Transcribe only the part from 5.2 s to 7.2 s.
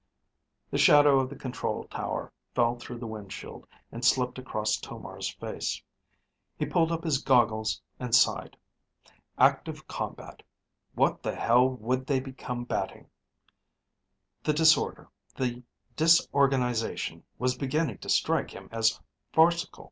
face. He pulled up his